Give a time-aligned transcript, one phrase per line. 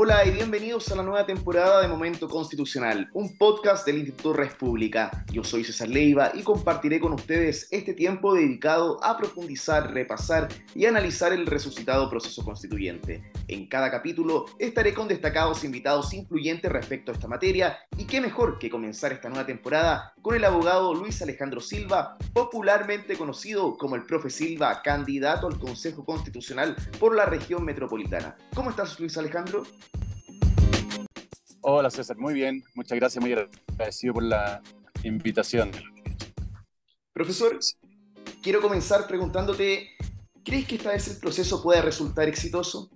[0.00, 4.54] Hola y bienvenidos a la nueva temporada de Momento Constitucional, un podcast del Instituto Res
[4.54, 5.24] Pública.
[5.32, 10.86] Yo soy César Leiva y compartiré con ustedes este tiempo dedicado a profundizar, repasar y
[10.86, 13.24] analizar el resucitado proceso constituyente.
[13.50, 18.58] En cada capítulo estaré con destacados invitados influyentes respecto a esta materia y qué mejor
[18.58, 24.04] que comenzar esta nueva temporada con el abogado Luis Alejandro Silva, popularmente conocido como el
[24.04, 28.36] profe Silva, candidato al Consejo Constitucional por la región metropolitana.
[28.54, 29.62] ¿Cómo estás Luis Alejandro?
[31.62, 34.60] Hola César, muy bien, muchas gracias, muy agradecido por la
[35.04, 35.70] invitación.
[37.14, 37.58] Profesor,
[38.42, 39.88] quiero comenzar preguntándote,
[40.44, 42.90] ¿crees que esta vez el proceso puede resultar exitoso?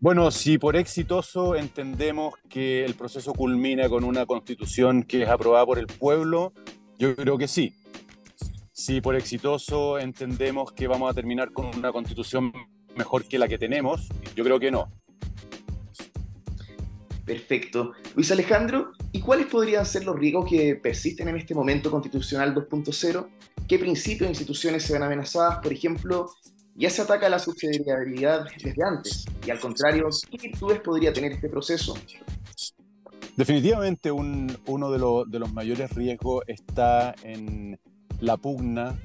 [0.00, 5.66] Bueno, si por exitoso entendemos que el proceso culmina con una constitución que es aprobada
[5.66, 6.52] por el pueblo,
[7.00, 7.74] yo creo que sí.
[8.70, 12.52] Si por exitoso entendemos que vamos a terminar con una constitución
[12.94, 14.88] mejor que la que tenemos, yo creo que no.
[17.24, 17.92] Perfecto.
[18.14, 23.26] Luis Alejandro, ¿y cuáles podrían ser los riesgos que persisten en este momento constitucional 2.0?
[23.66, 25.58] ¿Qué principios e instituciones se ven amenazadas?
[25.58, 26.30] Por ejemplo,
[26.78, 31.48] ya se ataca la subsidiariedad desde antes, y al contrario, ¿qué virtudes podría tener este
[31.48, 31.94] proceso?
[33.36, 37.78] Definitivamente uno de, de los mayores riesgos está en
[38.20, 38.96] la pugna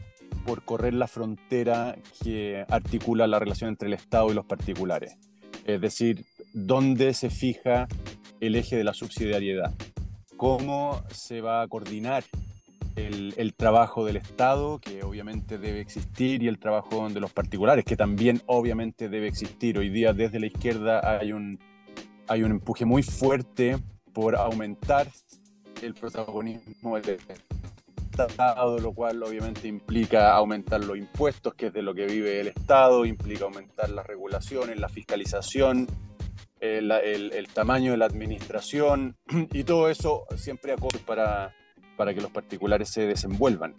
[0.45, 5.17] por correr la frontera que articula la relación entre el Estado y los particulares.
[5.65, 7.87] Es decir, dónde se fija
[8.39, 9.73] el eje de la subsidiariedad,
[10.35, 12.23] cómo se va a coordinar
[12.95, 17.95] el, trabajo del Estado, que obviamente debe existir, y el trabajo de los particulares, que
[17.95, 19.77] también obviamente debe existir.
[19.77, 21.59] Hoy día desde la izquierda hay un,
[22.27, 23.77] hay un empuje muy fuerte
[24.14, 25.08] por aumentar
[25.81, 27.19] el protagonismo del
[28.11, 32.47] Estado, lo cual obviamente implica aumentar los impuestos, que es de lo que vive el
[32.47, 35.88] Estado, implica aumentar las regulaciones, la fiscalización,
[36.59, 39.17] el, tamaño de la administración
[39.52, 41.54] y todo eso siempre acorde para,
[41.95, 43.76] para que los particulares se desenvuelvan.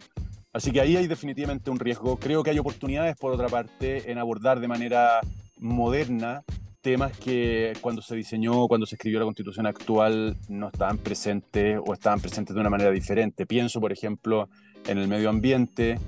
[0.53, 2.17] Así que ahí hay definitivamente un riesgo.
[2.17, 5.21] Creo que hay oportunidades, por otra parte, en abordar de manera
[5.59, 6.45] moderna
[6.81, 11.95] temas que cuando se diseñó, cuando se escribió la constitución actual, no estaban presentes o
[11.95, 13.47] estaban presentes de una manera diferente.
[13.47, 14.51] Pienso, por ejemplo,
[14.87, 15.99] en el medio ambiente,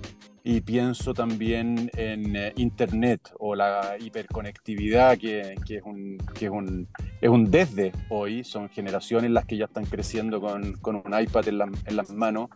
[0.49, 6.53] y pienso también en eh, Internet o la hiperconectividad, que, que, es un, que es,
[6.53, 6.87] un,
[7.21, 8.45] es un desde hoy.
[8.45, 12.51] Son generaciones las que ya están creciendo con, con un iPad en, en, las manos,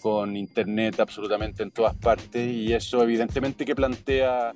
[0.00, 4.54] con Internet absolutamente en todas partes, y eso evidentemente que plantea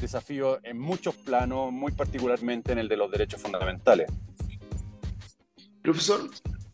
[0.00, 4.12] desafíos en muchos planos, muy particularmente en el de los derechos fundamentales.
[5.82, 6.20] Profesor,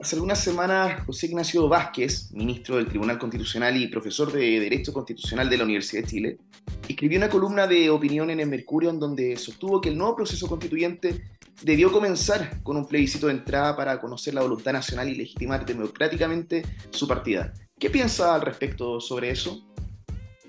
[0.04, 5.48] Hace algunas semanas, José Ignacio Vázquez, ministro del Tribunal Constitucional y profesor de Derecho Constitucional
[5.48, 6.38] de la Universidad de Chile,
[6.86, 10.46] escribió una columna de opinión en el Mercurio en donde sostuvo que el nuevo proceso
[10.46, 11.24] constituyente
[11.62, 16.66] debió comenzar con un plebiscito de entrada para conocer la voluntad nacional y legitimar democráticamente
[16.90, 17.54] su partida.
[17.78, 19.66] ¿Qué piensa al respecto sobre eso?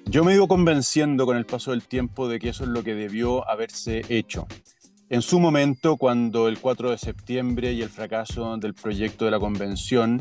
[0.03, 2.83] Yo me he ido convenciendo con el paso del tiempo de que eso es lo
[2.83, 4.47] que debió haberse hecho.
[5.07, 9.39] En su momento, cuando el 4 de septiembre y el fracaso del proyecto de la
[9.39, 10.19] convención,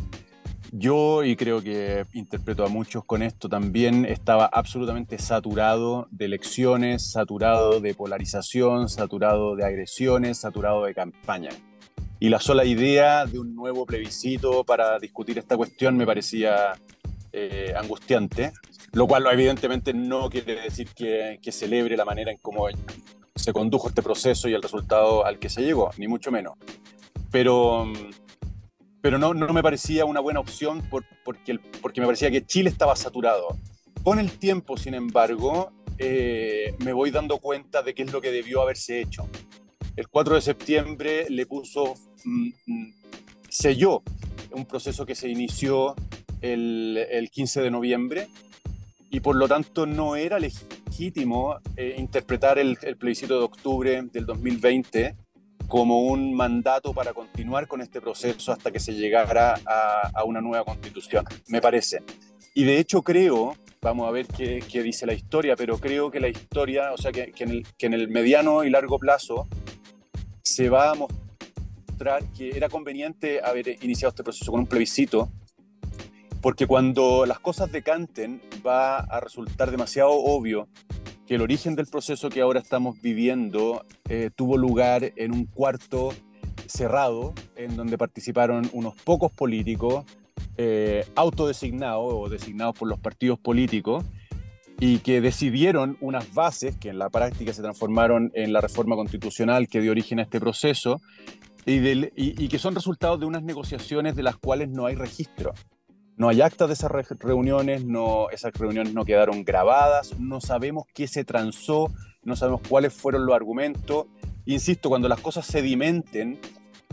[0.73, 7.13] yo, y creo que interpreto a muchos con esto también, estaba absolutamente saturado de elecciones,
[7.13, 11.51] saturado de polarización, saturado de agresiones, saturado de campaña.
[12.21, 16.73] Y la sola idea de un nuevo plebiscito para discutir esta cuestión me parecía
[17.33, 18.53] eh, angustiante,
[18.93, 22.69] lo cual evidentemente no quiere decir que, que celebre la manera en cómo
[23.35, 26.55] se condujo este proceso y el resultado al que se llegó, ni mucho menos.
[27.31, 27.93] Pero,
[29.01, 32.71] pero no, no me parecía una buena opción por, porque, porque me parecía que Chile
[32.71, 33.59] estaba saturado.
[34.03, 38.31] Con el tiempo, sin embargo, eh, me voy dando cuenta de qué es lo que
[38.31, 39.29] debió haberse hecho.
[39.97, 42.95] El 4 de septiembre le puso, mm, mm,
[43.49, 44.03] selló
[44.53, 45.97] un proceso que se inició
[46.41, 48.29] el, el 15 de noviembre
[49.11, 55.17] y por lo tanto no era legítimo eh, interpretar el, plebiscito de octubre del 2020
[55.67, 60.65] como un mandato para continuar con este proceso hasta que se llegara a, una nueva
[60.65, 62.03] constitución, me parece.
[62.55, 66.29] Y de hecho creo, vamos a ver qué, dice la historia, pero creo que la
[66.29, 69.49] historia, o sea, que, en el, que en el mediano y largo plazo
[70.43, 75.29] se va a mostrar que era conveniente haber iniciado este proceso con un plebiscito
[76.45, 80.69] porque cuando las cosas decanten va a resultar demasiado obvio
[81.27, 86.13] que el origen del proceso que ahora estamos viviendo eh, tuvo lugar en un cuarto
[86.67, 90.05] cerrado, en donde participaron unos pocos políticos
[90.59, 94.05] eh, autodesignados o designados por los partidos políticos,
[94.79, 99.67] y que decidieron unas bases que en la práctica se transformaron en la reforma constitucional
[99.67, 101.01] que dio origen a este proceso
[101.65, 105.55] y, que son resultados de unas negociaciones de las cuales no hay registro.
[106.17, 111.09] No hay actas de esas reuniones, no, esas reuniones no quedaron grabadas, no sabemos qué
[111.09, 111.91] se transó,
[112.23, 114.07] no sabemos cuáles fueron los argumentos.
[114.45, 116.39] Insisto, cuando las cosas sedimenten,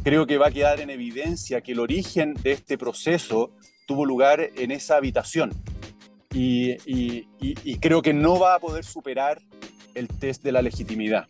[0.03, 3.51] creo que va a quedar en evidencia que el origen de este proceso
[3.85, 5.51] tuvo lugar en esa habitación.
[6.33, 9.41] Y, y creo que no va a poder superar
[9.93, 11.27] el test de la legitimidad.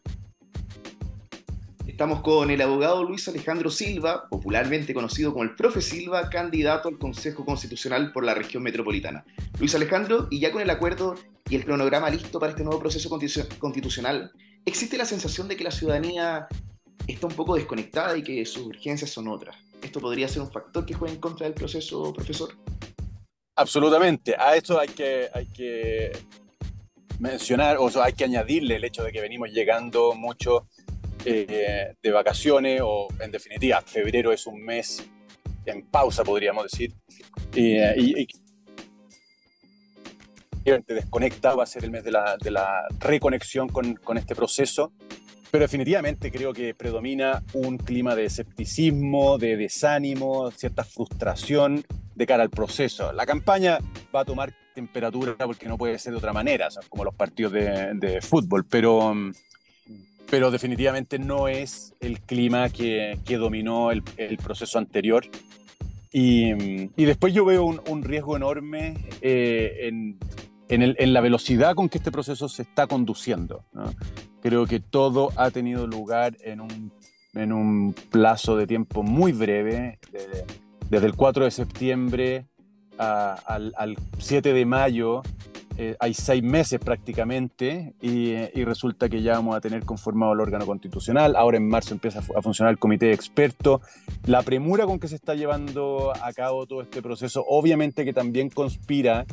[1.91, 6.97] Estamos con el abogado Luis Alejandro Silva, popularmente conocido como el Profe Silva, candidato al
[6.97, 9.25] Consejo Constitucional por la región metropolitana.
[9.59, 11.15] Luis Alejandro, y ya con el acuerdo
[11.49, 14.31] y el cronograma listo para este nuevo proceso constitucional,
[14.65, 16.47] ¿existe la sensación de que la ciudadanía
[17.07, 19.57] está un poco desconectada y que sus urgencias son otras?
[19.83, 22.55] ¿Esto podría ser un factor que juegue en contra del proceso, profesor?
[23.57, 24.33] Absolutamente.
[24.39, 26.13] A esto hay que, hay que
[27.19, 30.67] mencionar, o hay que añadirle el hecho de que venimos llegando mucho
[31.25, 35.05] eh, de vacaciones o en definitiva febrero es un mes
[35.65, 36.93] en pausa podríamos decir
[37.53, 38.27] y, y,
[40.63, 44.93] te desconecta, va a ser el mes de la, reconexión con, este proceso,
[45.49, 51.83] pero definitivamente creo que predomina un clima de escepticismo, de desánimo, cierta frustración
[52.15, 53.11] de cara al proceso.
[53.11, 53.79] La campaña
[54.15, 57.91] va a tomar temperatura porque no puede ser de otra manera, como los partidos de,
[57.95, 59.13] de fútbol, pero
[60.31, 65.25] pero definitivamente no es el clima que, que dominó el, el, proceso anterior.
[66.09, 66.53] Y,
[66.95, 70.17] y, después yo veo un, un riesgo enorme eh, en,
[70.69, 73.65] en, el, en, la velocidad con que este proceso se está conduciendo.
[73.73, 73.93] ¿no?
[74.41, 76.93] Creo que todo ha tenido lugar en un,
[77.33, 80.45] en un plazo de tiempo muy breve, desde,
[80.89, 82.45] desde el 4 de septiembre
[82.97, 85.23] a, al, al 7 de mayo
[85.83, 90.39] eh, hay seis meses prácticamente y, y, resulta que ya vamos a tener conformado el
[90.39, 91.35] órgano constitucional.
[91.35, 93.81] Ahora en marzo empieza a funcionar el comité de expertos.
[94.27, 98.51] La premura con que se está llevando a cabo todo este proceso, obviamente que también
[98.51, 99.25] conspira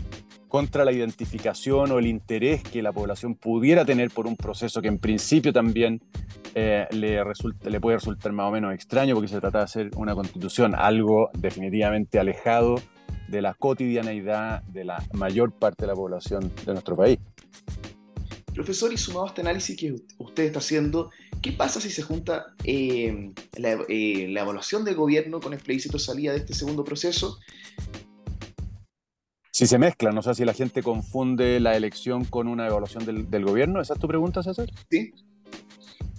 [0.49, 4.89] contra la identificación o el interés que la población pudiera tener por un proceso que
[4.89, 6.01] en principio también
[6.55, 7.23] eh, le,
[7.65, 11.29] le puede resultar más o menos extraño porque se trata de hacer una constitución, algo
[11.35, 12.77] definitivamente alejado
[13.29, 17.19] de la cotidianeidad de la mayor parte de la población de nuestro país.
[18.55, 21.11] Profesor, y sumado a este análisis que usted está haciendo,
[21.41, 25.99] ¿qué pasa si se junta eh, la, eh, la, evaluación del gobierno con el plebiscito
[25.99, 27.39] salida de este segundo proceso?
[29.53, 33.31] Si se mezclan, no sé si la gente confunde la elección con una evaluación del,
[33.31, 34.71] del gobierno, ¿esa es tu pregunta, César?
[34.91, 35.13] Sí.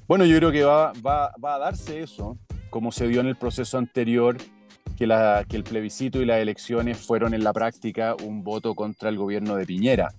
[0.07, 2.37] Bueno, yo creo que va, va, va a darse eso,
[2.69, 4.37] como se dio en el proceso anterior
[4.99, 9.07] que, la, que el plebiscito y las elecciones fueron en la práctica un voto contra
[9.07, 10.13] el gobierno de Piñera,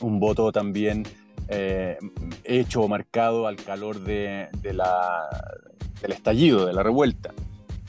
[0.00, 1.02] un voto también
[1.48, 1.98] eh,
[2.44, 5.24] hecho o marcado al calor de, de la,
[6.00, 7.34] del estallido, de la revuelta.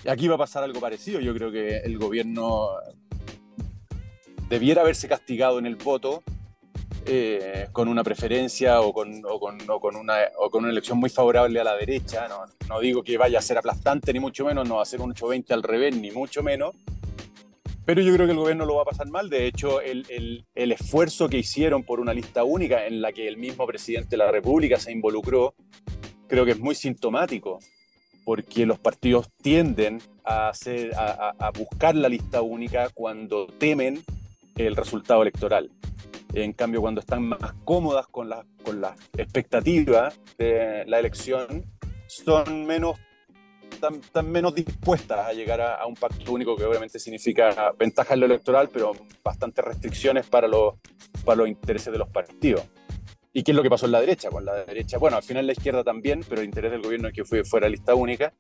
[0.08, 1.20] Aquí va a pasar algo parecido.
[1.20, 2.70] Yo creo que el gobierno
[4.50, 6.24] debiera haberse castigado en el voto
[7.10, 10.98] eh, con una preferencia o con, o, con, o, con una, o con, una, elección
[10.98, 12.28] muy favorable a la derecha.
[12.28, 15.00] No, no, digo que vaya a ser aplastante, ni mucho menos, no va a ser
[15.00, 16.76] un 8-20 al revés, ni mucho menos.
[17.86, 19.30] Pero yo creo que el gobierno lo va a pasar mal.
[19.30, 23.30] De hecho, el, el, el esfuerzo que hicieron por una lista única en la que
[23.30, 25.56] el mismo presidente de la República se involucró,
[26.28, 27.60] creo que es muy sintomático,
[28.26, 34.04] porque los partidos tienden a, hacer, a, a buscar la lista única cuando temen
[34.58, 35.72] el resultado electoral.
[36.44, 41.66] En cambio, cuando están más cómodas con las con la expectativas de la elección,
[42.06, 43.00] son menos,
[43.80, 48.14] tan, tan menos dispuestas a llegar a, a, un pacto único que obviamente significa ventaja
[48.14, 48.92] en lo electoral, pero
[49.24, 50.76] bastantes restricciones para los,
[51.26, 52.64] para los intereses de los partidos.
[53.34, 54.30] ¿Y qué es lo que pasó en la derecha?
[54.30, 57.16] Con la derecha, bueno, al final la izquierda también, pero el interés del gobierno es
[57.16, 58.34] que fue, fuera lista única.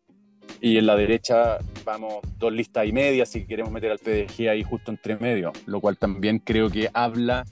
[0.62, 4.64] Y en la derecha vamos dos listas y media si queremos meter al PDG ahí
[4.64, 7.46] justo entre medio, lo cual también creo que habla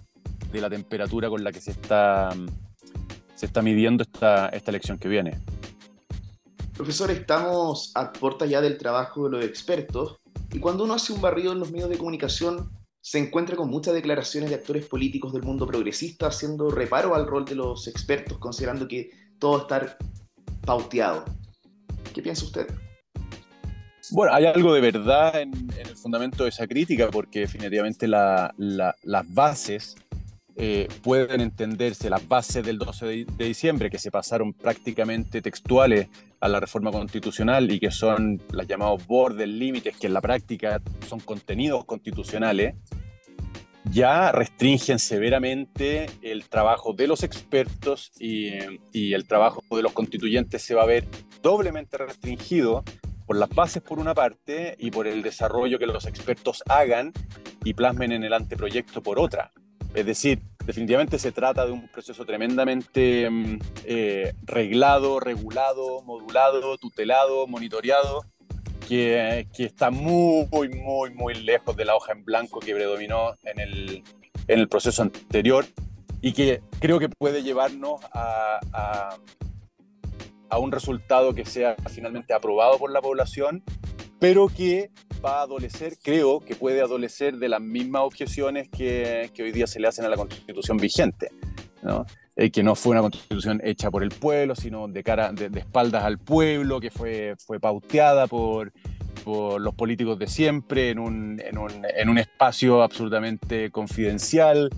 [0.55, 2.29] de la temperatura con la que se está,
[3.35, 5.39] se está midiendo esta, esta elección que viene.
[6.73, 10.17] Profesor, estamos a puerta ya del trabajo de los expertos
[10.51, 12.69] y cuando uno hace un barrido en los medios de comunicación
[13.01, 17.45] se encuentra con muchas declaraciones de actores políticos del mundo progresista haciendo reparo al rol
[17.45, 19.97] de los expertos, considerando que todo está
[20.65, 21.23] pauteado.
[22.13, 22.67] ¿Qué piensa usted?
[24.11, 28.53] Bueno, hay algo de verdad en, en el fundamento de esa crítica, porque definitivamente la,
[28.57, 29.95] la, las bases
[30.57, 36.07] eh, pueden entenderse las bases del 12 de, diciembre, que se pasaron prácticamente textuales
[36.39, 40.81] a la reforma constitucional y que son los llamados bordes, límites, que en la práctica
[41.05, 42.75] son contenidos constitucionales,
[43.91, 48.49] ya restringen severamente el trabajo de los expertos y,
[48.93, 51.05] el trabajo de los constituyentes se va a ver
[51.43, 52.83] doblemente restringido
[53.25, 57.11] por las bases por una parte y por el desarrollo que los expertos hagan
[57.65, 59.51] y plasmen en el anteproyecto por otra.
[59.95, 67.47] Es decir, definitivamente se trata de un proceso tremendamente mm, eh, reglado, regulado, modulado, tutelado,
[67.47, 68.25] monitoreado,
[68.87, 74.03] que, está muy, muy, muy lejos de la hoja en blanco que predominó en el,
[74.47, 75.65] en el proceso anterior
[76.21, 79.17] y que creo que puede llevarnos a,
[80.49, 83.63] a un resultado que sea finalmente aprobado por la población,
[84.19, 84.91] pero que
[85.23, 89.67] va a adolecer, creo que puede adolecer de las mismas objeciones que, que hoy día
[89.67, 91.29] se le hacen a la constitución vigente,
[91.81, 92.05] ¿no?
[92.37, 95.59] Eh, que no fue una constitución hecha por el pueblo, sino de cara, de, de
[95.61, 98.73] espaldas al pueblo, que fue, fue pauteada por,
[99.23, 104.69] por los políticos de siempre en un, en un, en un espacio absolutamente confidencial,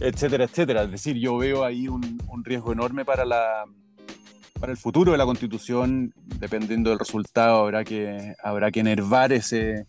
[0.00, 0.82] etcétera, etcétera.
[0.82, 3.64] Es decir, yo veo ahí un, un riesgo enorme para la,
[4.58, 9.86] para el futuro de la Constitución, dependiendo del resultado, habrá que, habrá que enervar ese,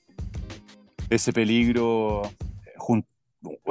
[1.10, 2.24] ese peligro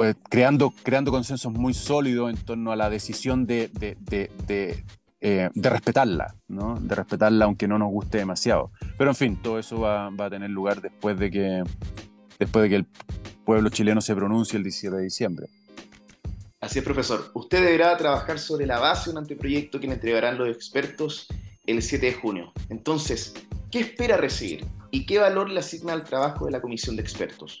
[0.03, 4.83] eh, creando, creando consensos muy sólidos en torno a la decisión de, de, de,
[5.19, 6.79] eh, de, respetarla, ¿no?
[6.79, 8.71] de respetarla aunque no nos guste demasiado.
[8.97, 11.63] Pero en fin, todo eso va, va, a tener lugar después de, que,
[12.39, 12.85] después de que el
[13.43, 15.47] pueblo chileno se pronuncie el 17 de diciembre.
[16.65, 17.29] Así es, profesor.
[17.35, 21.27] Usted deberá trabajar sobre la base de un anteproyecto que le entregarán los expertos
[21.67, 22.53] el 7 de junio.
[22.69, 23.35] Entonces,
[23.69, 27.59] ¿qué espera recibir y qué valor le asigna al trabajo de la comisión de expertos?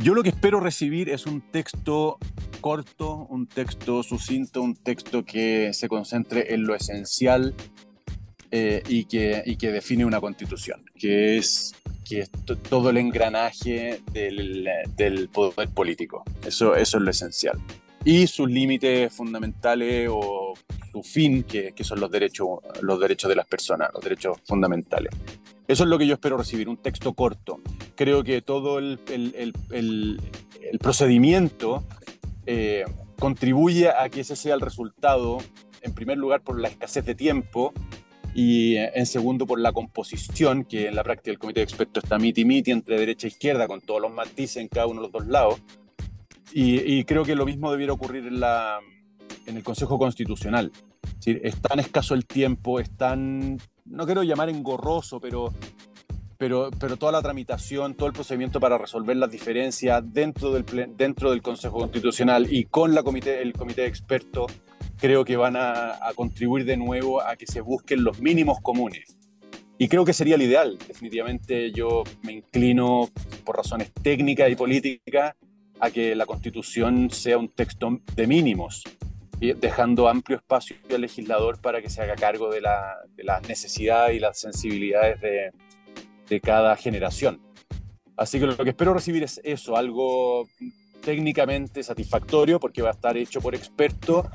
[0.00, 2.18] Yo lo que espero recibir es un texto
[2.60, 7.54] corto, un texto sucinto, un texto que se concentre en lo esencial
[8.50, 11.76] eh, y, que, y que define una constitución, que es
[12.08, 12.30] que es
[12.68, 16.24] todo el engranaje del, del, poder político.
[16.44, 17.58] Eso, eso es lo esencial.
[18.04, 20.54] Y sus límites fundamentales o
[20.90, 22.48] su fin, que, que, son los derechos,
[22.80, 25.12] los derechos de las personas, los derechos fundamentales.
[25.66, 27.60] Eso es lo que yo espero recibir, un texto corto.
[27.94, 30.20] Creo que todo el, el, el,
[30.62, 31.84] el procedimiento
[32.46, 32.84] eh,
[33.18, 35.38] contribuye a que ese sea el resultado,
[35.82, 37.74] en primer lugar por la escasez de tiempo
[38.34, 42.04] y eh, en segundo por la composición, que en la práctica del comité de expertos
[42.04, 45.12] está miti-miti entre derecha e izquierda, con todos los matices en cada uno de los
[45.12, 45.60] dos lados.
[46.52, 48.78] Y, y creo que lo mismo debiera ocurrir en, la,
[49.46, 50.72] en el Consejo Constitucional.
[51.02, 55.52] Es, decir, es tan escaso el tiempo, es tan, no quiero llamar engorroso, pero,
[56.36, 60.64] pero, pero toda la tramitación, todo el procedimiento para resolver las diferencias dentro del,
[60.96, 64.52] dentro del Consejo Constitucional y con la comité, el comité de expertos
[64.98, 69.16] creo que van a, a, contribuir de nuevo a que se busquen los mínimos comunes.
[69.78, 70.76] Y creo que sería el ideal.
[70.88, 73.08] Definitivamente yo me inclino
[73.44, 75.34] por razones técnicas y políticas
[75.80, 78.82] a que la Constitución sea un texto de mínimos,
[79.38, 82.60] dejando amplio espacio al legislador para que se haga cargo de,
[83.14, 85.52] de las necesidades y las sensibilidades de,
[86.28, 87.40] de cada generación.
[88.16, 90.48] Así que lo que espero recibir es eso, algo
[91.02, 94.26] técnicamente satisfactorio porque va a estar hecho por expertos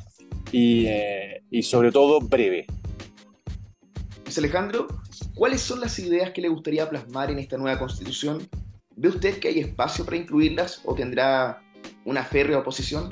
[0.54, 2.66] y, eh, y sobre todo breve.
[4.24, 4.88] Luis Alejandro,
[5.36, 8.48] ¿cuáles son las ideas que le gustaría plasmar en esta nueva constitución?
[8.96, 11.62] ¿Ve usted que hay espacio para incluirlas o tendrá
[12.06, 13.10] una férrea oposición?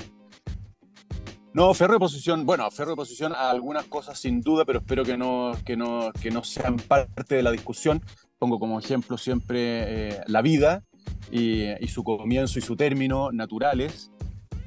[1.53, 5.51] No, férrea oposición, bueno, férrea oposición a algunas cosas sin duda, pero espero que no,
[5.65, 8.01] que no, que no sean parte de la discusión.
[8.39, 10.83] Pongo como ejemplo siempre eh, la vida
[11.29, 14.11] y, y, su comienzo y su término naturales.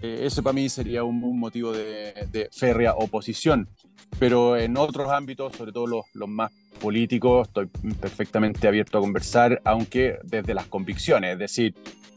[0.05, 3.71] Eh, ese para mí sería un, un motivo de, de, férrea oposición.
[4.19, 7.69] Pero en otros ámbitos, sobre todo los, los, más políticos, estoy
[7.99, 11.75] perfectamente abierto a conversar, aunque desde las convicciones, es decir,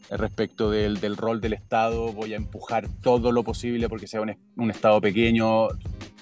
[0.10, 4.36] respecto del, del rol del Estado, voy a empujar todo lo posible porque sea un,
[4.58, 5.70] un Estado pequeño,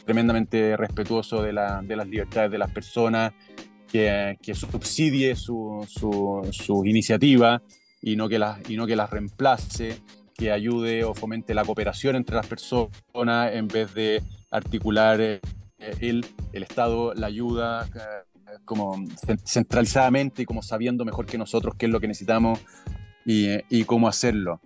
[0.06, 3.34] tremendamente respetuoso de, la, de, las libertades de las personas,
[3.92, 7.64] que, que subsidie su, su, su iniciativa
[8.04, 8.30] y no,
[8.68, 10.00] y no que las reemplace
[10.38, 15.40] que ayude o fomente la cooperación entre las personas en vez de articular eh,
[16.00, 18.96] el, el Estado, la ayuda eh, como
[19.46, 22.60] centralizadamente y como sabiendo mejor que nosotros qué es lo que necesitamos
[23.26, 24.62] y, y, cómo hacerlo.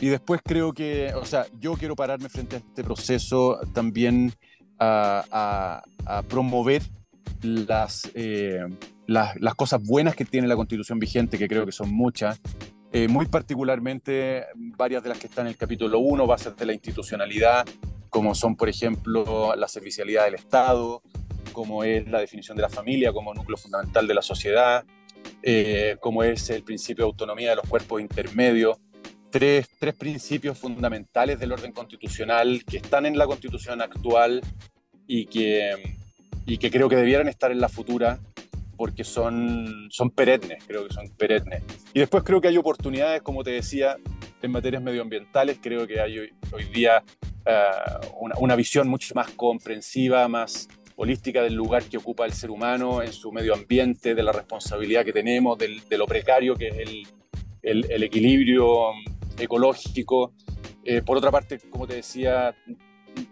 [0.00, 4.32] Y después creo que, o sea, yo quiero pararme frente a este proceso también
[4.78, 6.82] a, a, a promover
[7.42, 8.60] las, eh,
[9.06, 12.40] las, las, cosas buenas que tiene la constitución vigente, que creo que son muchas,
[12.94, 16.72] eh, muy particularmente varias de las que están en el capítulo 1, bases de la
[16.72, 17.66] institucionalidad,
[18.08, 21.02] como son, por ejemplo, la servicialidad del Estado,
[21.52, 24.84] como es la definición de la familia como núcleo fundamental de la sociedad,
[25.42, 28.78] eh, como es el principio de autonomía de los cuerpos intermedios.
[29.28, 34.40] tres, tres principios fundamentales del orden constitucional que están en la constitución actual
[35.08, 35.96] y que,
[36.46, 38.20] y que creo que debieran estar en la futura
[38.84, 41.62] porque son, son perennes, creo que son perennes.
[41.94, 43.96] Y después creo que hay oportunidades, como te decía,
[44.42, 47.02] en materias medioambientales, creo que hay hoy, hoy día
[47.46, 52.50] uh, una, una, visión mucho más comprensiva, más holística del lugar que ocupa el ser
[52.50, 56.68] humano en su medio ambiente, de la responsabilidad que tenemos, del, de lo precario que
[56.68, 57.06] es el,
[57.62, 58.90] el, el equilibrio
[59.38, 60.34] ecológico.
[60.84, 62.54] Eh, por otra parte, como te decía,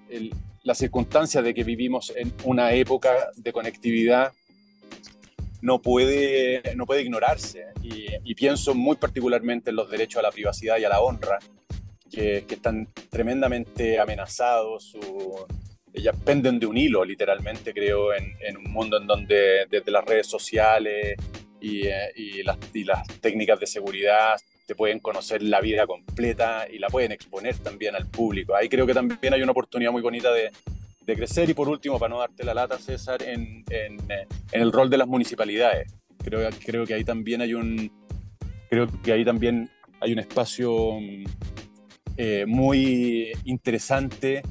[0.09, 4.33] el, la circunstancia de que vivimos en una época de conectividad
[5.63, 7.67] no puede, no puede ignorarse.
[7.83, 11.39] Y, pienso muy particularmente en los derechos a la privacidad y a la honra,
[12.11, 14.85] que, están tremendamente amenazados.
[14.91, 15.47] Su,
[15.95, 20.27] ellas penden de un hilo, literalmente, creo, en, un mundo en donde desde las redes
[20.27, 21.17] sociales
[21.61, 26.79] eh, y, las, y las técnicas de seguridad te pueden conocer la vida completa y
[26.79, 28.57] la pueden exponer también al público.
[28.57, 30.51] Ahí creo que también hay una oportunidad muy bonita de,
[31.07, 34.73] de crecer y por último, para no darte la lata, César, en, en, en, el
[34.73, 35.93] rol de las municipalidades.
[36.23, 37.91] Creo, creo que ahí también hay un,
[38.71, 40.99] creo que ahí también hay un espacio
[42.17, 44.43] eh, muy interesante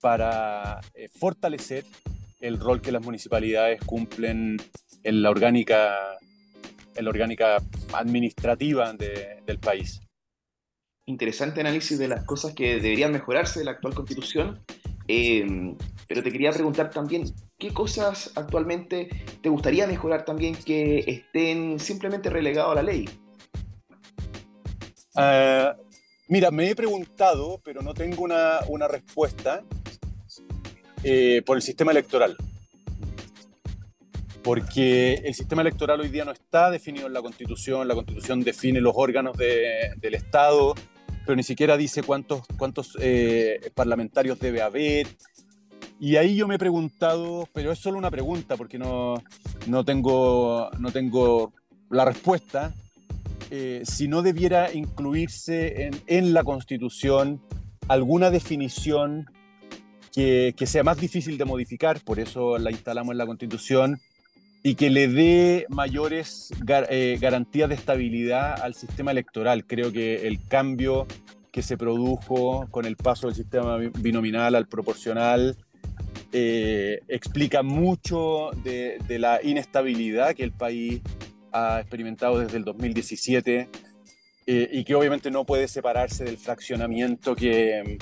[0.00, 1.84] para eh, fortalecer
[2.40, 4.56] el rol que las municipalidades cumplen
[5.02, 5.96] en la orgánica
[6.94, 7.58] en la orgánica
[7.92, 10.00] administrativa de, del país.
[11.04, 14.64] Interesante análisis de las cosas que deberían mejorarse de la actual constitución,
[15.08, 15.74] eh,
[16.08, 17.24] pero te quería preguntar también,
[17.58, 19.08] ¿qué cosas actualmente
[19.42, 23.08] te gustaría mejorar también que estén simplemente relegados a la ley?
[25.14, 25.74] Uh,
[26.28, 29.64] mira, me he preguntado, pero no tengo una, una respuesta,
[31.02, 32.36] eh, por el sistema electoral
[34.46, 38.80] porque el sistema electoral hoy día no está definido en la Constitución, la Constitución define
[38.80, 40.72] los órganos de, del Estado,
[41.26, 45.08] pero ni siquiera dice cuántos, cuántos eh, parlamentarios debe haber.
[45.98, 49.22] Y ahí yo me he preguntado, pero es solo una pregunta porque no,
[49.66, 51.52] no, tengo, no tengo
[51.90, 52.72] la respuesta,
[53.50, 57.40] eh, si no debiera incluirse en, en la Constitución
[57.88, 59.26] alguna definición
[60.12, 64.00] que, que, sea más difícil de modificar, por eso la instalamos en la Constitución,
[64.66, 69.64] y que le dé mayores gar eh, garantías de estabilidad al sistema electoral.
[69.64, 71.06] Creo que el cambio
[71.52, 75.56] que se produjo con el paso del sistema binominal al proporcional
[76.32, 81.00] eh, explica mucho de, de, la inestabilidad que el país
[81.52, 83.68] ha experimentado desde el 2017
[84.48, 87.98] eh, y que obviamente no puede separarse del fraccionamiento que,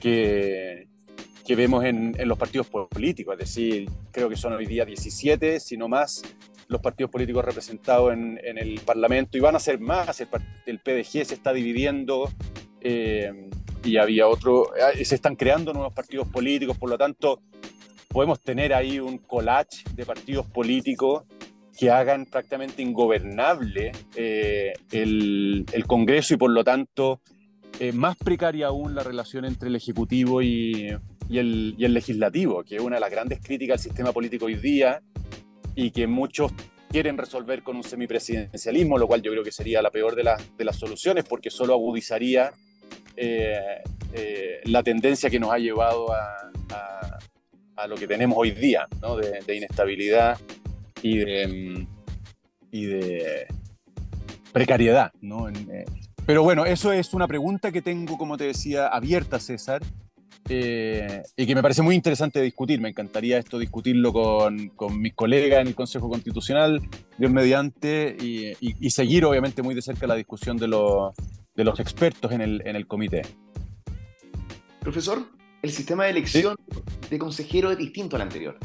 [0.00, 0.88] que,
[1.48, 5.78] que vemos en, los partidos políticos, es decir, creo que son hoy día 17, si
[5.78, 6.22] no más,
[6.68, 11.32] los partidos políticos representados en, el Parlamento y van a ser más, el, PDG se
[11.32, 12.30] está dividiendo
[12.82, 13.48] eh,
[13.82, 17.40] y había otro, eh, se están creando nuevos partidos políticos, por lo tanto,
[18.08, 21.24] podemos tener ahí un collage de partidos políticos
[21.78, 27.22] que hagan prácticamente ingobernable eh, el, el, Congreso y por lo tanto
[27.80, 30.88] eh, más precaria aún la relación entre el Ejecutivo y,
[31.28, 35.02] y el, legislativo, que es una de las grandes críticas al sistema político hoy día
[35.74, 36.52] y que muchos
[36.90, 40.36] quieren resolver con un semipresidencialismo, lo cual yo creo que sería la peor de, la,
[40.56, 42.52] de las soluciones porque solo agudizaría
[43.16, 43.82] eh,
[44.14, 46.50] eh, la tendencia que nos ha llevado a,
[47.86, 49.16] lo que tenemos hoy día, ¿no?
[49.16, 50.36] de, inestabilidad
[51.00, 51.86] y de,
[52.72, 53.46] y de
[54.52, 55.12] precariedad.
[55.20, 55.48] ¿no?
[55.48, 55.84] En, eh,
[56.26, 59.80] pero bueno, eso es una pregunta que tengo, como te decía, abierta, César,
[60.48, 62.80] eh, y que me parece muy interesante discutir.
[62.80, 66.80] Me encantaría esto discutirlo con, con mis colegas en el Consejo Constitucional,
[67.18, 71.14] Dios mediante, y, y, y, seguir obviamente muy de cerca la discusión de, lo,
[71.54, 73.22] de los expertos en el, en el comité.
[74.80, 75.26] Profesor,
[75.60, 76.80] el sistema de elección ¿Sí?
[77.10, 78.58] de consejero es distinto al anterior.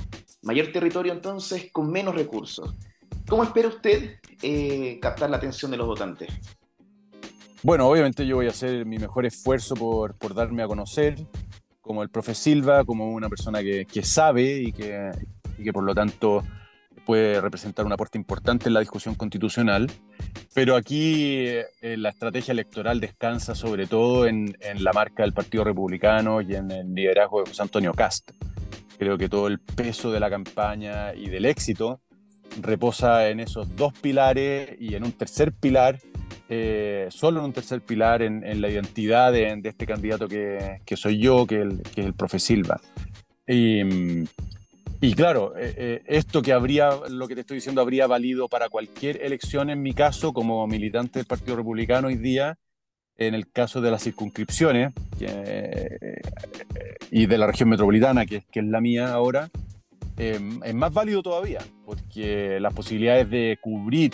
[0.43, 2.75] Mayor territorio entonces con menos recursos.
[3.27, 6.29] ¿Cómo espera usted eh, captar la atención de los votantes?
[7.63, 11.15] Bueno, obviamente yo voy a hacer mi mejor esfuerzo por, por darme a conocer,
[11.83, 15.11] como el profe Silva, como una persona que, que sabe y que,
[15.61, 16.43] que, por lo tanto
[17.05, 19.91] puede representar un aporte importante en la discusión constitucional.
[20.53, 25.65] Pero aquí eh, la estrategia electoral descansa sobre todo en, en, la marca del Partido
[25.65, 28.31] Republicano y en el liderazgo de José Antonio Cast.
[28.97, 31.99] Creo que todo el peso de la campaña y del éxito
[32.61, 35.99] reposa en esos dos pilares y en un tercer pilar
[36.49, 41.47] eh, solo en un tercer pilar en, la identidad de, este candidato que, soy yo,
[41.47, 42.79] que, es el profe Silva.
[43.47, 43.81] Y,
[45.01, 48.69] y claro, eh, eh, esto que habría, lo que te estoy diciendo, habría valido para
[48.69, 52.57] cualquier elección en mi caso, como militante del Partido Republicano hoy día,
[53.17, 54.91] en el caso de las circunscripciones
[57.09, 59.49] y de la región metropolitana, que, es la mía ahora,
[60.17, 64.13] em, es más válido todavía, porque las posibilidades de cubrir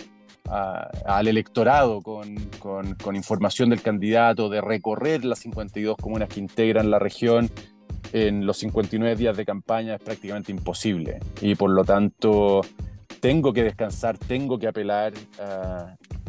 [1.05, 6.97] al electorado con, con, información del candidato, de recorrer las 52 comunas que integran la
[6.97, 7.51] región
[8.13, 11.19] en los 59 días de campaña es prácticamente imposible.
[11.41, 12.61] Y por lo tanto,
[13.19, 15.13] tengo que descansar, tengo que apelar,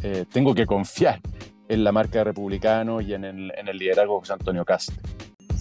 [0.03, 1.19] eh, tengo que confiar
[1.67, 4.91] en la marca republicano y en el, en el liderazgo de José Antonio Cast.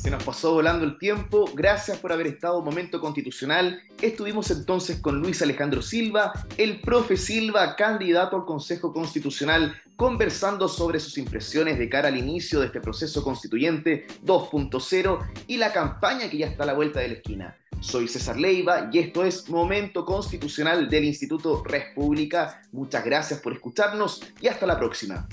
[0.00, 1.44] Se nos pasó volando el tiempo.
[1.52, 3.82] Gracias por haber estado en Momento Constitucional.
[4.00, 11.00] Estuvimos entonces con Luis Alejandro Silva, el profe Silva, candidato al Consejo Constitucional, conversando sobre
[11.00, 16.38] sus impresiones de cara al inicio de este proceso constituyente 2.0 y la campaña que
[16.38, 17.58] ya está a la vuelta de la esquina.
[17.80, 22.62] Soy César Leiva y esto es Momento Constitucional del Instituto República.
[22.72, 25.28] Muchas gracias por escucharnos y hasta la próxima.